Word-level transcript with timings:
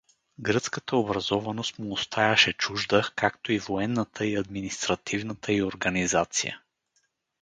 Гръцката 0.39 0.97
образованост 0.97 1.79
му 1.79 1.93
остаяше 1.93 2.53
чужда, 2.53 3.09
както 3.15 3.51
и 3.51 3.59
военната 3.59 4.25
и 4.25 4.35
административната 4.37 5.53
й 5.53 5.63
организация. 5.63 6.61